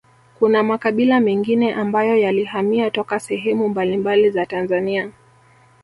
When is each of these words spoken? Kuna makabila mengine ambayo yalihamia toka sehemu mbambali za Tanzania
Kuna 0.39 0.63
makabila 0.63 1.19
mengine 1.19 1.73
ambayo 1.73 2.15
yalihamia 2.15 2.91
toka 2.91 3.19
sehemu 3.19 3.69
mbambali 3.69 4.29
za 4.31 4.45
Tanzania 4.45 5.11